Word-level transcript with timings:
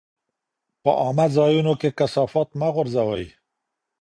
په 0.83 0.91
عامه 1.01 1.25
ځایونو 1.37 1.73
کې 1.81 1.89
کثافات 1.99 2.49
مه 2.59 2.67
غورځوئ. 2.75 3.27